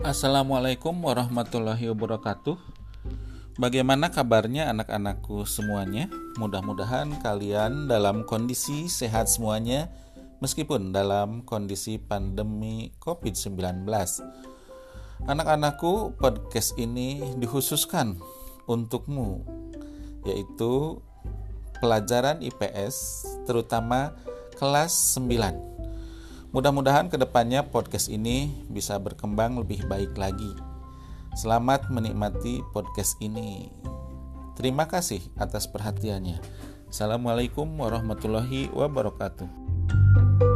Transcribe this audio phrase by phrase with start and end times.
[0.00, 2.56] Assalamualaikum warahmatullahi wabarakatuh.
[3.60, 6.08] Bagaimana kabarnya anak-anakku semuanya?
[6.40, 9.92] Mudah-mudahan kalian dalam kondisi sehat semuanya
[10.40, 13.84] meskipun dalam kondisi pandemi COVID-19.
[15.28, 18.16] Anak-anakku, podcast ini dikhususkan
[18.64, 19.44] untukmu
[20.24, 20.96] yaitu
[21.76, 24.16] pelajaran IPS terutama
[24.56, 25.79] kelas 9
[26.50, 30.50] Mudah-mudahan ke depannya podcast ini bisa berkembang lebih baik lagi.
[31.38, 33.70] Selamat menikmati podcast ini.
[34.58, 36.42] Terima kasih atas perhatiannya.
[36.90, 40.49] Assalamualaikum warahmatullahi wabarakatuh.